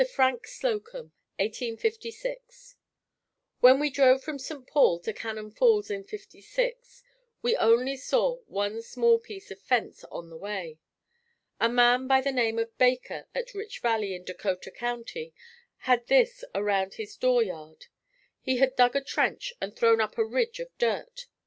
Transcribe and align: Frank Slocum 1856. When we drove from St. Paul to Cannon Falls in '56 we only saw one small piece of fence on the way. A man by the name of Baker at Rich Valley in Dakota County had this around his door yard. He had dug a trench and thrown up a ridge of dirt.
Frank 0.11 0.47
Slocum 0.47 1.11
1856. 1.37 2.75
When 3.59 3.79
we 3.79 3.91
drove 3.91 4.23
from 4.23 4.39
St. 4.39 4.65
Paul 4.65 4.99
to 5.01 5.13
Cannon 5.13 5.51
Falls 5.51 5.91
in 5.91 6.03
'56 6.05 7.03
we 7.43 7.55
only 7.57 7.95
saw 7.95 8.37
one 8.47 8.81
small 8.81 9.19
piece 9.19 9.51
of 9.51 9.61
fence 9.61 10.03
on 10.05 10.31
the 10.31 10.37
way. 10.37 10.79
A 11.59 11.69
man 11.69 12.07
by 12.07 12.19
the 12.19 12.31
name 12.31 12.57
of 12.57 12.75
Baker 12.79 13.27
at 13.35 13.53
Rich 13.53 13.81
Valley 13.81 14.15
in 14.15 14.23
Dakota 14.23 14.71
County 14.71 15.35
had 15.85 16.07
this 16.07 16.43
around 16.55 16.95
his 16.95 17.15
door 17.15 17.43
yard. 17.43 17.85
He 18.39 18.57
had 18.57 18.75
dug 18.75 18.95
a 18.95 19.01
trench 19.03 19.53
and 19.61 19.75
thrown 19.77 20.01
up 20.01 20.17
a 20.17 20.25
ridge 20.25 20.59
of 20.59 20.75
dirt. 20.79 21.27